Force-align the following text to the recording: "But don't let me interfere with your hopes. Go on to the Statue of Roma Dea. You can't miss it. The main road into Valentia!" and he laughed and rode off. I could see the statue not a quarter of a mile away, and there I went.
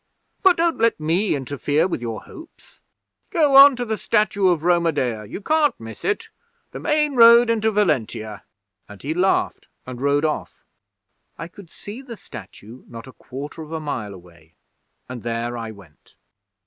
"But 0.41 0.57
don't 0.57 0.79
let 0.79 0.99
me 0.99 1.35
interfere 1.35 1.87
with 1.87 2.01
your 2.01 2.23
hopes. 2.23 2.81
Go 3.29 3.55
on 3.55 3.75
to 3.75 3.85
the 3.85 3.99
Statue 3.99 4.47
of 4.47 4.63
Roma 4.63 4.91
Dea. 4.91 5.25
You 5.31 5.41
can't 5.41 5.79
miss 5.79 6.03
it. 6.03 6.29
The 6.71 6.79
main 6.79 7.13
road 7.13 7.51
into 7.51 7.69
Valentia!" 7.69 8.43
and 8.89 9.03
he 9.03 9.13
laughed 9.13 9.67
and 9.85 10.01
rode 10.01 10.25
off. 10.25 10.65
I 11.37 11.47
could 11.47 11.69
see 11.69 12.01
the 12.01 12.17
statue 12.17 12.83
not 12.87 13.05
a 13.05 13.13
quarter 13.13 13.61
of 13.61 13.71
a 13.71 13.79
mile 13.79 14.15
away, 14.15 14.55
and 15.07 15.21
there 15.21 15.55
I 15.55 15.69
went. 15.69 16.15